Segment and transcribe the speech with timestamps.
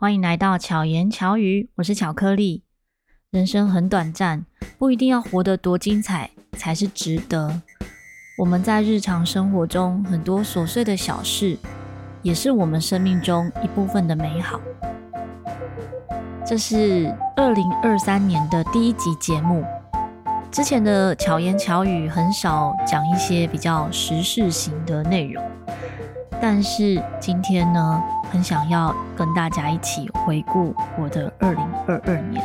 [0.00, 2.62] 欢迎来到巧言巧语，我是巧克力。
[3.32, 4.46] 人生很短暂，
[4.78, 7.60] 不一定要活得多精彩才是值得。
[8.38, 11.58] 我们在日常生活中很多琐碎的小事，
[12.22, 14.60] 也是我们生命中一部分的美好。
[16.46, 19.64] 这是二零二三年的第一集节目。
[20.52, 25.44] 之前的巧言巧语很少讲一些比较时事型的内容。
[26.40, 32.42] 但是今天呢，很想要跟大家一起回顾我的二零二二年。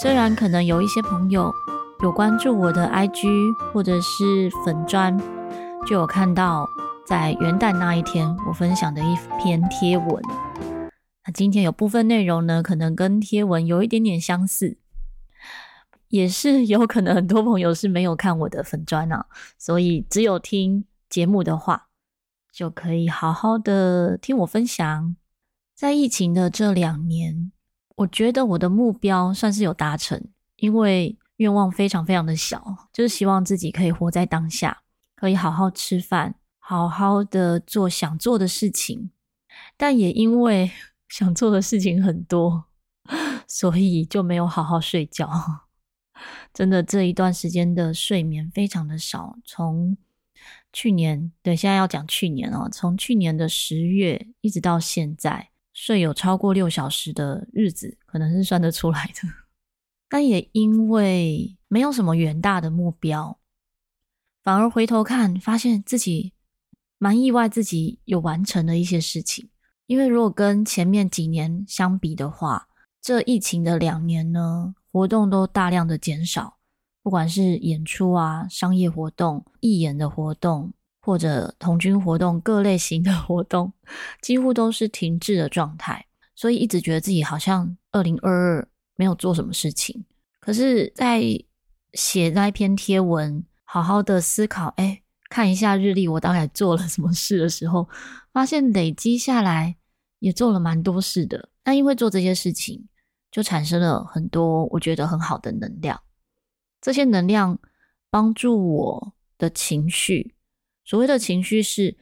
[0.00, 1.52] 虽然可能有一些朋友
[2.02, 5.16] 有关注我的 IG 或者是粉专，
[5.86, 6.66] 就有看到
[7.06, 10.22] 在元旦那一天我分享的一篇贴文。
[11.26, 14.78] 那今天有部分内容呢，可能跟贴文有一点点相似，
[16.08, 19.26] 也是有可能很多朋友是没有看我的粉专啊，
[19.58, 21.88] 所以只有听节目的话。
[22.52, 25.16] 就可以好好的听我分享。
[25.74, 27.50] 在疫情的这两年，
[27.96, 30.22] 我觉得我的目标算是有达成，
[30.56, 34.82] 因为愿望非常非常的小，就是希望自己可以活在当下，
[35.16, 39.10] 可以好好吃饭，好好的做想做的事情。
[39.76, 40.70] 但也因为
[41.08, 42.66] 想做的事情很多，
[43.48, 45.28] 所以就没有好好睡觉。
[46.52, 49.96] 真的这一段时间的睡眠非常的少，从。
[50.72, 59.28] 去年，对，现在要讲去年哦，从去年的十月一直到现在，睡有超过六小时的日子，可能是算得出来的。
[60.08, 63.38] 但也因为没有什么远大的目标，
[64.42, 66.32] 反而回头看，发现自己
[66.98, 69.48] 蛮意外，自己有完成了一些事情。
[69.86, 72.68] 因为如果跟前面几年相比的话，
[73.00, 76.58] 这疫情的两年呢，活动都大量的减少。
[77.02, 83.72] 不管是演出啊、商业活动、义演的活动，或者童军活动，各类型的活动，
[84.20, 86.06] 几乎都是停滞的状态。
[86.34, 90.04] 所以一直觉得自己好像二零二二没有做什么事情。
[90.40, 91.22] 可是，在
[91.92, 97.88] 写那一篇贴文，好好的思考，哎，看一下日历，我大概做了什么事的时候，
[98.32, 99.76] 发现累积下来
[100.20, 101.48] 也做了蛮多事的。
[101.64, 102.88] 那因为做这些事情，
[103.30, 106.00] 就产生了很多我觉得很好的能量。
[106.82, 107.58] 这些能量
[108.10, 110.34] 帮助我的情绪。
[110.84, 111.96] 所谓的情绪是，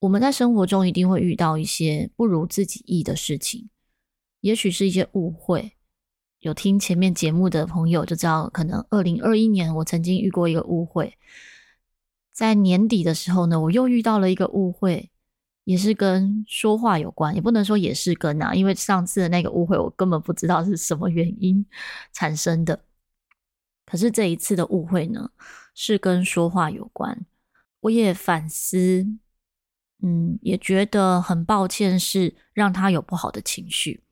[0.00, 3.68] 我们在生活中一定会遇到一些不如自己意的事情，
[4.40, 5.74] 也许是一些误会。
[6.40, 11.14] 有听前面节目的朋友就知道，可能二零二一年我曾经遇过一个误会。
[12.32, 15.10] 在年底的时候呢，我又遇到了一个误会，
[15.64, 21.66] 也是跟说话有关，也不能说也是跟啊，因为上次的那个误会我根本不知道是什么原因
[22.12, 22.87] 产生的。
[23.88, 25.30] 可是这一次的误会呢，
[25.74, 27.24] 是跟说话有关。
[27.80, 29.06] 我也反思，
[30.02, 34.02] 嗯，也觉得很抱歉，是让他有不好的情绪。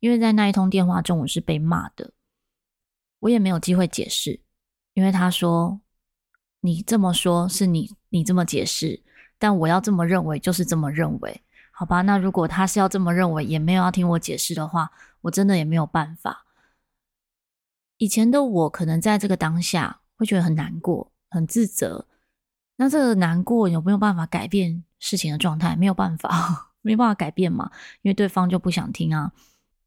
[0.00, 2.12] 因为在那一通电话中，我是被骂的，
[3.20, 4.40] 我也没有机会解释，
[4.92, 5.80] 因为他说
[6.60, 9.02] 你这么说是你你这么解释，
[9.38, 12.02] 但我要这么认为就是这么认为，好吧？
[12.02, 14.90] 那如果他是要这么认为，也没有要听我解释的话，
[15.22, 16.44] 我真的也没有办法。
[18.02, 22.08] 以前的我可能在这个当下会觉得很难过、很自责。
[22.74, 25.76] 那这个难过有没有办法改变事情的状态？
[25.76, 27.70] 没有办法， 没办法改变嘛，
[28.00, 29.30] 因为对方就不想听啊。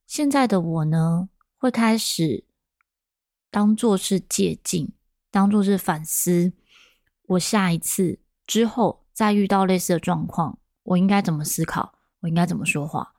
[0.07, 1.27] 现在的我呢，
[1.57, 2.45] 会开始
[3.51, 4.93] 当做是借镜，
[5.29, 6.53] 当做是反思。
[7.23, 11.95] 我下一次之后再遇到类似的状况，我应该怎么思考？
[12.21, 13.15] 我应该怎么说话，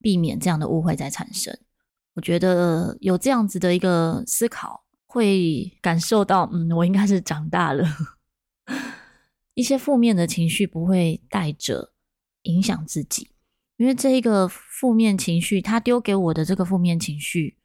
[0.00, 1.56] 避免这样的误会再产生。
[2.14, 7.84] 我觉得有这样子的一个思考，会感受到，嗯，我应该是长大了。
[9.54, 11.92] 一些负面的情绪不会带着
[12.42, 13.30] 影响自己，
[13.76, 17.56] 因为这一个负面情绪，他丢给我的这个负面情绪，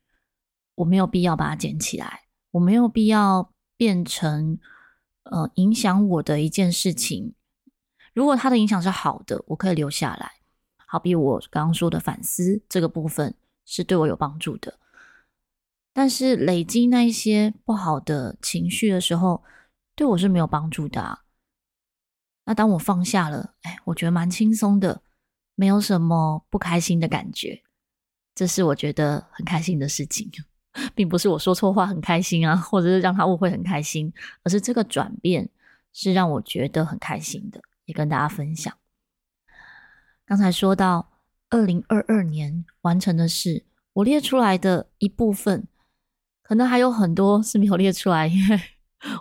[0.75, 4.59] 我没有必要把它捡起来，我没有必要变成
[5.23, 7.33] 呃影响我的一件事情。
[8.13, 10.31] 如果他的影响是好的，我可以留下来。
[10.85, 13.35] 好比我刚刚说的反思这个部分。
[13.69, 14.79] 是对我有帮助的，
[15.91, 19.43] 但是累积那一些不好的情绪的时候，
[19.93, 21.25] 对我是没有帮助的啊。
[22.45, 25.01] 那当我放下了，哎，我觉得蛮轻松的，
[25.53, 27.61] 没有什么不开心的感觉，
[28.33, 30.31] 这是我觉得很开心的事情，
[30.95, 34.13] 并不是我说错话很开心啊，或者是让他误会很开心，
[34.43, 35.49] 而是这个转变
[35.91, 38.73] 是让我觉得很开心的，也跟大家分享。
[40.25, 41.16] 刚才说到。
[41.49, 43.63] 二零二二年完成的事，
[43.93, 45.65] 我列出来的一部分，
[46.43, 48.59] 可能还有很多是没有列出来， 因为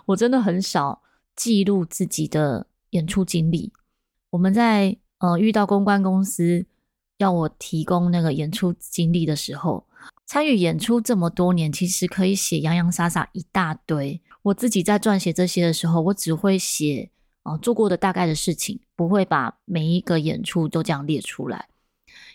[0.07, 1.01] 我真的很少
[1.35, 3.71] 记录自己的演出经历。
[4.31, 6.65] 我们在呃遇到公关公司
[7.17, 9.85] 要我提供那个演出经历的时候，
[10.25, 14.21] 参与演出这么多年，其实可以写洋洋洒洒一大堆。
[14.41, 17.09] 我自己在撰写这些的时候，我只会写
[17.43, 21.69] 哦做过的大概的事情，不会把每一个演出都这样列出来。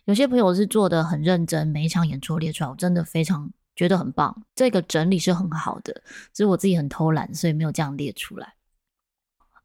[0.04, 4.44] 有些朋友是做的很认真，每一场演出列出来，我真的非常觉得很棒。
[4.54, 5.92] 这个整理是很好的，
[6.32, 8.54] 只是我自己很偷懒，所以没有这样列出来。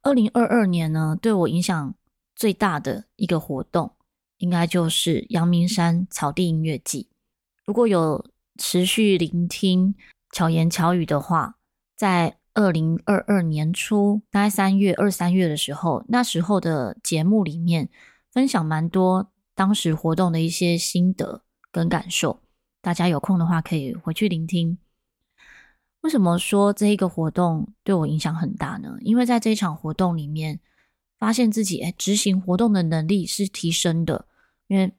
[0.03, 1.95] 二零二二年呢，对我影响
[2.35, 3.91] 最大的一个活动，
[4.37, 7.09] 应该就是阳明山草地音乐季。
[7.65, 8.23] 如果有
[8.57, 9.95] 持续聆听
[10.31, 11.55] 巧言巧语的话，
[11.95, 17.89] 在二零二二年初，大概三月、二三月的时候，那时候的节目里面
[18.31, 22.43] 分享蛮多当时活动的一些心得跟感受。
[22.79, 24.77] 大家有空的话可以回去聆听。
[26.01, 28.95] 为什么说这一个活动对我影响很大呢？
[29.01, 30.59] 因为在这一场活动里面，
[31.17, 34.27] 发现自己诶执行活动的能力是提升的，
[34.67, 34.93] 因为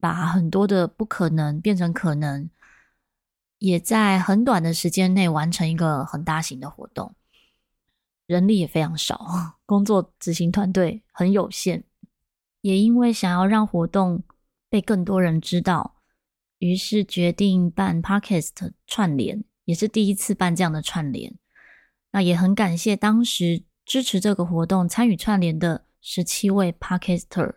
[0.00, 2.48] 把很多的不可能变成可能，
[3.58, 7.14] 也在很短的时间内完成一个很大型的活动，
[8.26, 11.84] 人力也非常少，工作执行团队很有限，
[12.68, 14.22] 也因为想要让活动
[14.68, 15.94] 被更多人知道，
[16.58, 19.42] 于是决定办 Podcast 串联。
[19.64, 21.34] 也是第一次办这样的串联，
[22.10, 27.54] 那也很感谢当时支持这个活动、参与串联的十七位 Podcaster，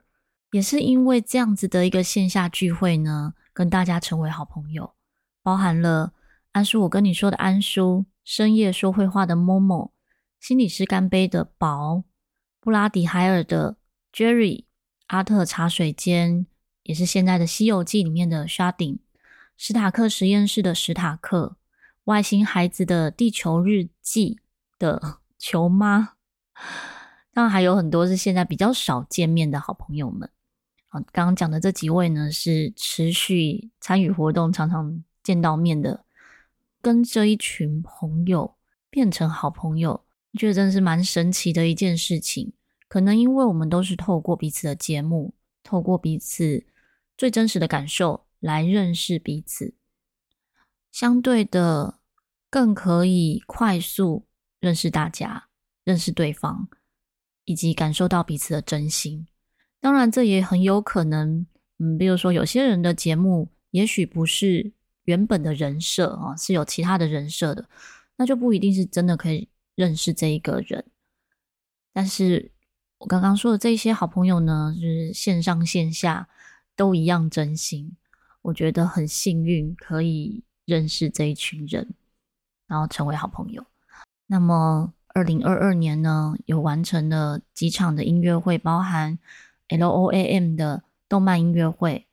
[0.51, 4.93] 也是因为这样子的一个线下聚会呢，跟大家成为好朋友，
[5.41, 6.13] 包含了
[6.51, 9.91] 安叔我跟你说的安叔、深夜说绘话的 Momo、
[10.39, 12.03] 心理师干杯的宝、
[12.59, 13.77] 布拉迪海尔的
[14.13, 14.65] Jerry、
[15.11, 16.45] 阿特茶水间，
[16.83, 18.99] 也是现在的《西游记》里面的 Sharding、
[19.57, 21.57] 史塔克实验室的史塔克。
[22.05, 24.39] 外星孩子的地球日记
[24.79, 26.13] 的球妈，
[27.33, 30.29] 当然还有很多是现在比较少见面的好朋友们。
[30.87, 36.05] 啊，刚刚讲的这几位呢，是持续参与活动、常常见到面的，
[36.81, 38.55] 跟这一群朋友
[38.89, 39.91] 变成好朋友，
[40.31, 42.53] 我觉得真的是蛮神奇的一件事情。
[42.91, 45.33] 可能因为我们都是透过彼此的节目，
[45.63, 46.65] 透过彼此
[47.17, 49.73] 最真实的感受来认识彼此。
[50.91, 51.99] 相对的，
[52.49, 54.25] 更可以快速
[54.59, 55.47] 认识大家、
[55.85, 56.67] 认识对方，
[57.45, 59.25] 以及感受到彼此的真心。
[59.79, 61.47] 当然，这也很有可能，
[61.77, 64.73] 嗯，比如说有些人的节目，也许不是
[65.05, 67.69] 原本的人设啊，是有其他的人设的，
[68.17, 70.83] 那就不一定是真的可以认识这一个人。
[71.93, 72.51] 但是
[73.01, 76.29] 我刚刚说的这些好朋友呢，就是线上线下
[76.75, 77.97] 都一样真心，
[78.41, 80.43] 我觉得很幸运可以。
[80.63, 81.89] 认识这一群人，
[82.67, 83.65] 然后成为好朋友。
[84.27, 89.17] 那么，二零二二年呢，有完成了几场的音乐会，包含
[89.67, 92.07] LOAM 的动漫音乐会、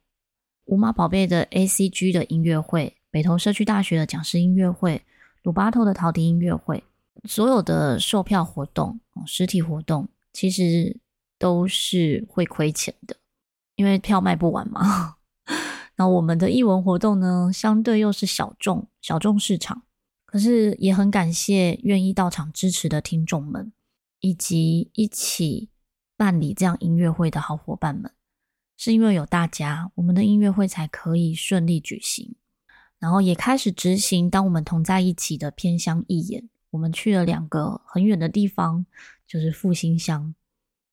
[0.65, 5.03] 五马宝贝的 ACG 的音乐会、北投社区大学的讲师音乐会、
[5.43, 6.83] 鲁巴头的陶笛音乐会。
[7.25, 10.09] 所有的售票活动、实体活动，
[10.39, 11.01] 其实
[11.37, 13.17] 都是会亏钱的，
[13.75, 15.17] 因为票卖不完嘛。
[15.99, 19.83] 那我们的艺文活动呢，相对又是小众小众市场，
[20.25, 23.73] 可是也很感谢愿意到场支持的听众们，
[24.21, 25.71] 以及一起
[26.17, 28.09] 办理这样音乐会的好伙伴们，
[28.77, 32.37] 是因为有大家，我们的音乐会才可以顺利举行。
[33.01, 38.87] 然后也开始执行，当我们同在一起的偏乡义演，我们去了两个很远的地方，
[39.27, 40.35] 就是复兴乡，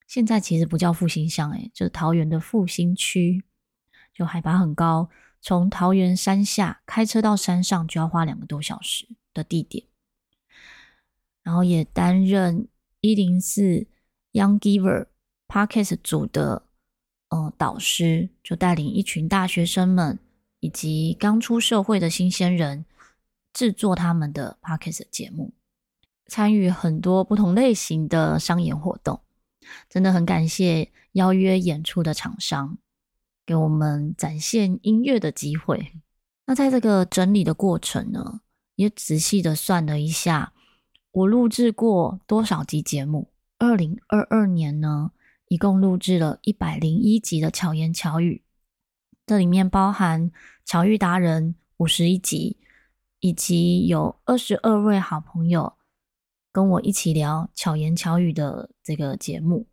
[0.07, 3.43] 现在其实不叫复兴乡，诶，就是桃园的复兴区。
[4.13, 5.09] 就海拔很高，
[5.41, 9.85] 从桃园山下开车到山上就要花两个多小时的地点，
[11.43, 12.69] 然后也担任
[13.01, 13.85] 一零四
[14.31, 15.07] Young Giver
[15.49, 16.63] Podcast 组的
[17.27, 20.17] 呃导师，就带领一群大学生们
[20.61, 22.85] 以及刚出社会的新鲜人
[23.51, 25.53] 制作他们的 Podcast 节目，
[26.27, 29.19] 参与很多不同类型的商演活动，
[29.89, 32.77] 真的很感谢邀约演出的厂商。
[33.45, 36.01] 给我们展现音乐的机会。
[36.47, 38.41] 那在这个整理的过程呢，
[38.75, 40.53] 也仔细的算了一下，
[41.11, 43.29] 我录制过多少集节目。
[43.59, 45.11] 二零二二年呢，
[45.47, 48.43] 一共录制了一百零一集的巧言巧语，
[49.27, 50.31] 这里面包含
[50.65, 52.57] 巧遇达人五十一集，
[53.19, 55.73] 以及有二十二位好朋友
[56.55, 59.67] 跟我一起聊巧言巧语的这个节目。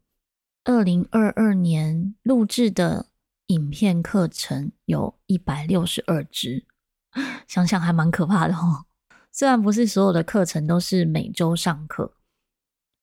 [0.64, 3.06] 二零二二年录制的。
[3.48, 6.64] 影片课程有一百六十二支，
[7.46, 8.86] 想想还蛮可怕的哦。
[9.30, 12.14] 虽然不是所有的课程都是每周上课，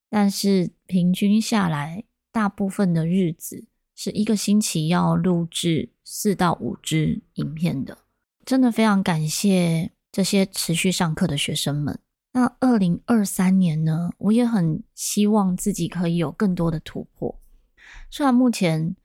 [0.09, 7.99] 但是平均下来，大部分的日子是一个星期要录制四到五支影片的。
[8.43, 11.99] 真的非常感谢这些持续上课的学生们。
[12.31, 17.39] 那二零二三年呢，我也很希望自己可以有更多的突破。
[18.11, 18.95] 虽然目前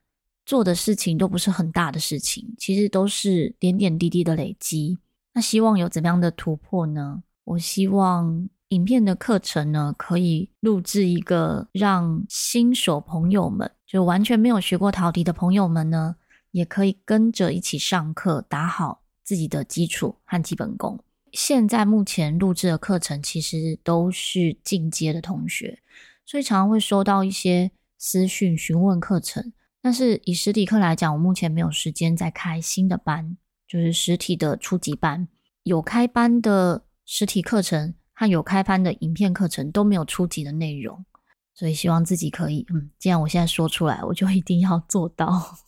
[0.45, 4.99] 做的事情都不是很大的事情，其实都是点点滴滴的累积。
[5.33, 7.23] 那希望有怎么样的突破呢？
[7.45, 16.17] 我希望影片的课程呢，可以录制一个让新手朋友们，就完全没有学过陶笛的朋友们呢，
[16.51, 21.03] 也可以跟着一起上课，打好自己的基础和基本功。
[21.35, 25.83] 现在目前录制的课程其实都是进阶的同学，
[26.25, 29.53] 所以常常会收到一些私讯询问课程。
[29.83, 33.37] 但是以实体课来讲，我目前没有时间再开新的班，
[33.67, 35.29] 就是实体的初级班。
[35.65, 41.05] 有开班的实体课程和有开班的影片课程都没有初级的内容，
[41.53, 45.59] 所以希望自己可以，嗯，既然我现在说出来，我就一定要做到。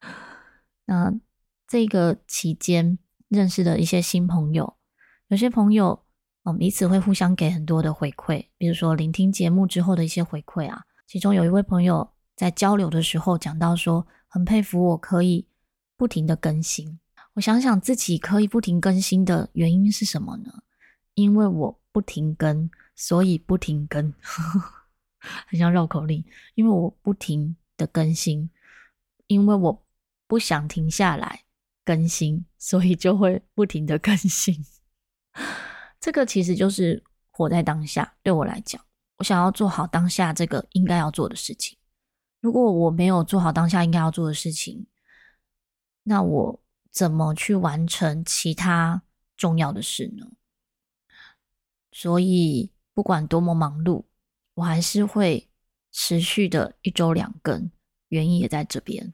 [0.86, 1.14] 那
[1.68, 4.74] 这个期间认识的一些新朋友。
[5.30, 5.96] 有些朋友，
[6.42, 10.82] 嗯，彼此会互相给很多的回馈，比如说聆听节目之后的一些回馈啊。
[11.06, 15.46] 其中有一位朋友在交流的时候讲到说，很佩服我可以
[15.96, 16.98] 不停的更新。
[17.34, 20.52] 我想想自己可以不停更新的原因是什么呢？
[21.14, 24.12] 因为我不停更，所以不停更，
[25.46, 26.24] 很像绕口令。
[26.56, 28.50] 因为我不停的更新，
[29.28, 29.86] 因为我
[30.26, 31.44] 不想停下来
[31.84, 34.56] 更新，所以就会不停的更新。
[36.00, 38.14] 这个其实就是活在当下。
[38.22, 38.80] 对我来讲，
[39.18, 41.76] 我想要做好当下这个应该要做的事情。
[42.40, 44.86] 如果我没有做好当下应该要做的事情，
[46.02, 49.02] 那我怎么去完成其他
[49.36, 50.26] 重要的事呢？
[51.92, 54.04] 所以，不管多么忙碌，
[54.54, 55.50] 我还是会
[55.92, 57.70] 持续的一周两更。
[58.08, 59.12] 原因也在这边。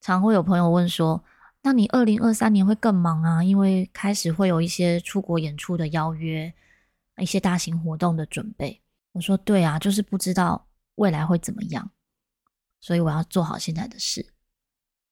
[0.00, 1.22] 常会有朋友问说，
[1.64, 6.52] 那你二零二三年会更忙啊，因为开始会有一些出国演出的邀约，
[7.18, 8.82] 一些大型活动的准备。
[9.12, 11.88] 我说对啊，就是不知道未来会怎么样，
[12.80, 14.34] 所以我要做好现在的事。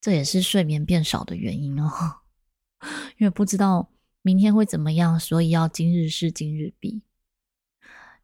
[0.00, 1.88] 这也是睡眠变少的原因哦，
[3.18, 3.88] 因为不知道
[4.22, 7.02] 明天会怎么样，所以要今日事今日毕。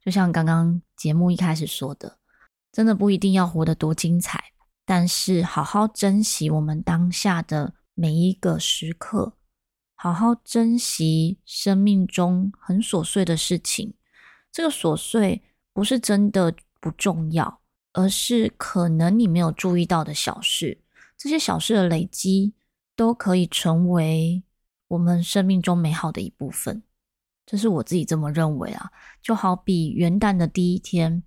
[0.05, 2.19] 就像刚刚节目一开始说的，
[2.73, 4.43] 真的不一定要活得多精彩，
[4.85, 7.75] 但是好好珍惜我们当下的。
[7.99, 9.39] 每一个时刻，
[9.95, 13.95] 好好珍惜生命中很琐碎的事情。
[14.53, 17.63] 这个琐碎不是真的不重要，
[17.95, 20.83] 而是可能你没有注意到的小事。
[21.17, 22.53] 这些小事的累积，
[22.95, 24.43] 都可以成为
[24.89, 26.83] 我们生命中美好的一部分。
[27.47, 28.91] 这是我自己这么认为啊。
[29.23, 31.23] 就好比元旦的第一天，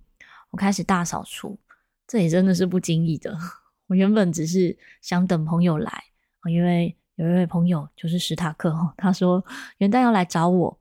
[0.51, 1.59] 我开始大扫除，
[2.05, 3.35] 这也真的是不经意的。
[3.89, 6.03] 我原本只是想等朋友来。
[6.50, 9.43] 因为有一位朋友就是史塔克，他说
[9.79, 10.79] 元旦要来找我，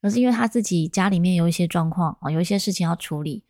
[0.00, 3.44] 可是因为他自己家里面有一些状况啊，有一些事情要处理，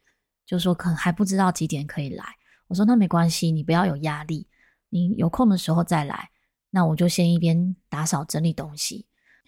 [0.45, 2.25] 就说可能还不知道几点可以来。
[2.67, 4.47] 我说那没关系，你不要有压力，
[4.91, 6.31] 你有空的时候再来。
[6.71, 9.07] 那我就先一边打扫整理东西。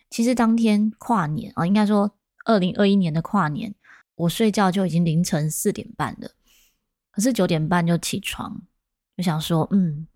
[0.09, 3.75] 其实当天跨年啊，应该说二零二一年的跨年，
[4.15, 6.31] 我睡觉就已经凌晨四点半了，
[7.11, 8.63] 可是九点半就起床，
[9.17, 10.07] 就想说嗯。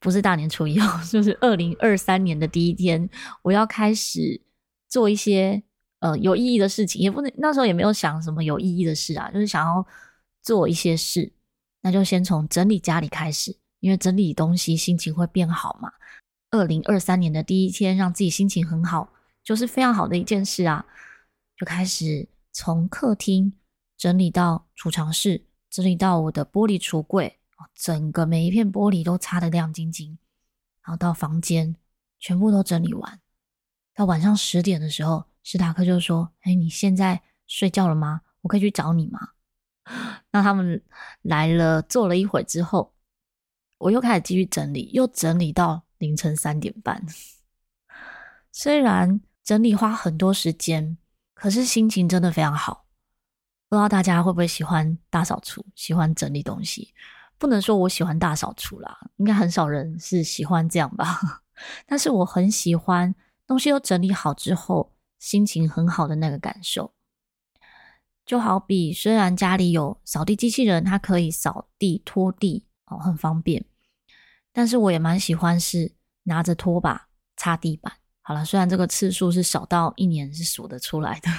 [0.00, 3.08] 不是大年初一哦， 就是二零二三年的第一天，
[3.42, 4.40] 我要开始
[4.88, 5.62] 做一些
[6.00, 9.86] 呃有意义的事情，也不能那时候也没有想什么有意义的事啊，就是想要
[10.42, 11.30] 做一些事，
[11.82, 15.92] 那就先从整理家里开始，因为整理东西心情会变好嘛。
[16.50, 19.12] 二零二三年的第一天，让自己心情很好，
[19.44, 20.84] 就是非常好的一件事啊。
[21.56, 23.52] 就开始从客厅
[23.98, 27.39] 整理到储藏室，整理到我的玻璃橱柜。
[27.74, 30.18] 整个每一片玻璃都擦得亮晶晶，
[30.82, 31.76] 然后到房间
[32.18, 33.20] 全部都整理完。
[33.94, 38.22] 到晚上十点的时候，史塔克就说：“哎，你现在睡觉了吗？
[38.42, 39.30] 我可以去找你吗？”
[40.30, 40.82] 那他们
[41.22, 42.94] 来了，坐了一会之后，
[43.78, 47.04] 我又开始继续整理，又整理到凌晨三点半。
[48.52, 50.96] 虽然整理花很多时间，
[51.34, 52.86] 可是心情真的非常好。
[53.68, 56.92] 不知道大家会不会喜欢大扫除，喜欢整理东西？
[57.40, 61.18] 不能说我喜欢大扫除啦，应该很少人是喜欢这样吧。
[61.86, 63.14] 但是我很喜欢
[63.46, 66.92] 东西都整理好之后，心情很好的那个感受。
[68.26, 73.64] 就好比虽然家里有扫地机器人，它可以扫地拖地哦，很方便。
[74.52, 75.94] 但是我也蛮喜欢是
[76.24, 77.90] 拿着拖把擦地板。
[78.20, 81.30] 好了，虽然这个次数是少到一年是数得出来的。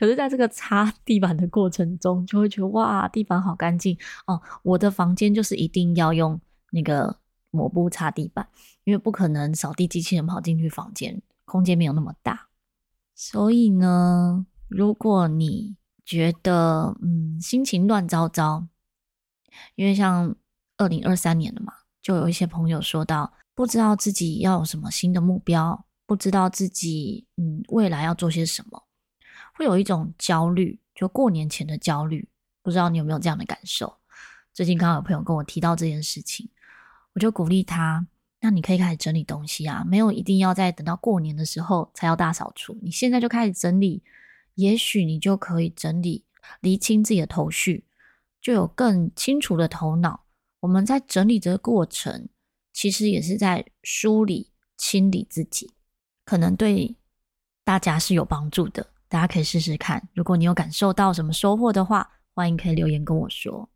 [0.00, 3.94] 可是，在这个擦 地板的过程中，就会觉得哇，地板好干净
[4.26, 4.40] 哦！
[4.62, 6.40] 我的房间就是一定要用
[6.72, 7.18] 那个
[7.50, 8.48] 抹布、擦地板，
[8.84, 12.48] 因为不可能扫地机器人跑进去房间，空间没有那么大。
[13.14, 18.68] 所以呢，如果你觉得嗯心情乱糟糟，
[19.74, 20.34] 因为像
[20.78, 28.82] 二零二三年了嘛，就有一些朋友说到，不知道自己要有什么新的目标，不知道自己嗯未来要做些什么，
[29.60, 32.26] 会有一种焦虑，就过年前的焦虑。
[32.62, 33.94] 不知道你有没有这样的感受？
[34.54, 36.48] 最近刚好有朋友跟我提到这件事情，
[37.12, 38.06] 我就鼓励他，
[38.40, 44.02] 那你可以开始整理东西啊，没有一定要在等到过年的时候才要大扫除，你现在就开始整理，
[44.54, 46.24] 也许你就可以整理，
[46.60, 47.84] 厘清自己的头绪，
[48.40, 50.24] 就有更清楚的头脑。
[50.60, 52.30] 我们在整理这个过程，
[52.72, 55.74] 其实也是在梳理、清理自己，
[56.24, 56.96] 可能对
[57.62, 58.86] 大家是有帮助的。
[59.10, 63.68] 大家可以试试看，如果你有感受到什么收获的话，欢迎可以留言跟我说。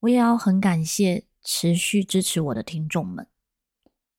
[0.00, 3.24] 我也要很感谢持续支持我的听众们。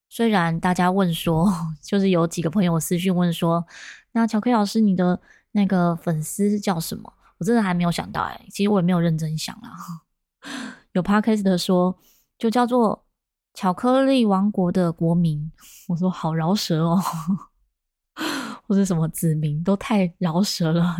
[0.08, 1.52] 虽然大家问说，
[1.84, 3.68] 就是有几个朋友私讯问说，
[4.14, 5.20] 那巧克力老师你的
[5.52, 7.14] 那个粉丝叫什么？
[7.38, 9.76] 我真的还没有想到哎、其实我也没有认真想啊。
[10.94, 12.00] 有 podcast 的说，
[12.38, 13.06] 就叫做
[13.54, 15.52] 巧克力王国的国民。
[15.90, 17.04] 我说好饶舌哦，
[18.67, 20.97] 或者什么子民都太饶舌了。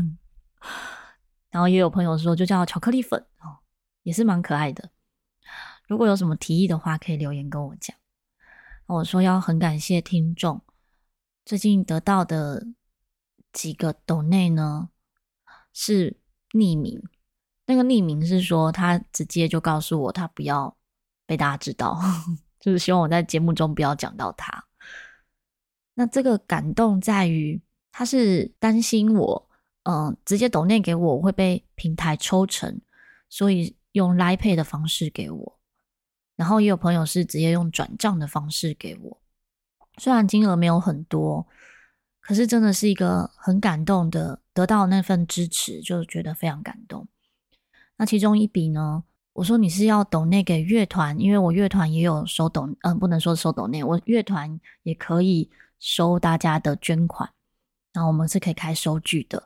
[1.50, 3.59] 然后也有朋友说，就叫巧克力粉哦，
[4.03, 4.91] 也是蛮可爱的。
[5.88, 7.95] 如果有什么提议的话，可以留言跟我讲。
[8.86, 10.62] 我说要很感谢听众，
[11.45, 12.67] 最近得到的
[13.53, 14.89] 几个抖内呢
[15.74, 16.19] 是
[16.51, 17.01] 匿名，
[17.65, 20.77] 那个匿名是说他直接就告诉我，他不要
[21.25, 22.00] 被大家知道，
[22.59, 24.66] 就是希望我在节目中不要讲到他。
[26.00, 27.60] 那这个感动在于，
[27.92, 29.50] 他是担心我。
[29.89, 32.82] 嗯，直接抖内给我，会被平台抽成，
[33.30, 35.60] 所以用来配的方式给我。
[36.36, 39.18] 然后也有朋友是直接用转账的方式给我，
[39.98, 41.48] 虽然金额没有很多，
[42.20, 47.08] 可是真的是一个很感动的，得到那份支持，就觉得非常感动。
[47.95, 57.30] 那其中一笔呢，我说你是要抖内给乐团，因为我乐团也有收抖，嗯，不能说收抖内，我乐团也可以收大家的捐款，
[57.94, 59.44] 然后我们是可以开收据的。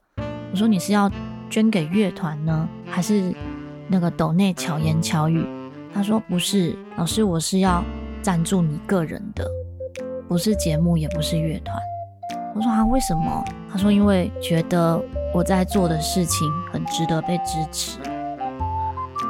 [0.51, 1.11] 我说你是要
[1.49, 3.33] 捐给乐团呢，还是
[3.87, 5.45] 那个抖内巧言巧语？
[5.93, 7.83] 他说不是，老师，我是要
[8.21, 9.45] 赞助你个人的，
[10.27, 11.77] 不是节目，也不是乐团。
[12.55, 13.43] 我说啊，为什么？
[13.69, 15.01] 他说因为觉得
[15.33, 17.99] 我在做的事情很值得被支持。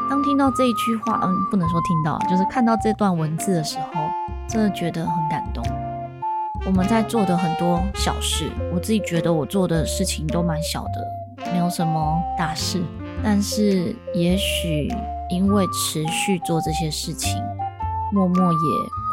[0.09, 4.07] 当听到这一句话，嗯，不能说听到，就是看到这段文字的时候，
[4.47, 5.50] 真的觉得很感。
[6.63, 12.83] 我们在做的很多小事，我自己觉得我做的事情都蛮小的，没有什么大事。
[13.23, 14.93] 但是也许
[15.29, 17.41] 因为持续做这些事情，
[18.13, 18.59] 默默也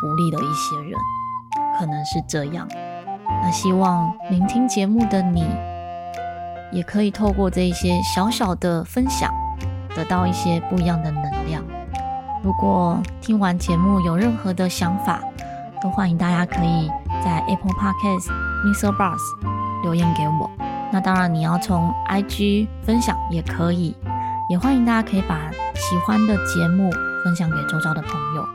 [0.01, 0.93] 鼓励了一些人，
[1.79, 2.69] 可能是这样。
[3.43, 5.45] 那希望聆听节目的你，
[6.71, 9.33] 也可以透过这一些小小的分享，
[9.97, 11.65] 得到一些不一样的能量。
[12.43, 15.23] 如果听完节目有任何的想法，
[15.83, 16.91] 都欢迎大家可以。
[17.23, 18.31] 在 Apple Podcast、
[18.65, 19.17] MixerBox
[19.83, 20.51] 留言给我。
[20.93, 23.95] 那当然，你要从 IG 分享也可以，
[24.49, 26.91] 也欢迎大家可以把喜欢的节目
[27.25, 28.49] 分享给周遭的朋友。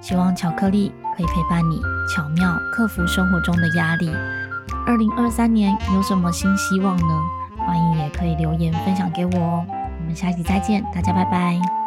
[0.00, 1.80] 希望巧克力可以陪伴你，
[2.14, 4.14] 巧妙克服生活中的压力。
[4.86, 7.20] 二零二三年有什么新希望呢？
[7.66, 9.66] 欢迎也可以留言分享给我哦。
[9.68, 11.83] 我们下期再见，大家拜拜。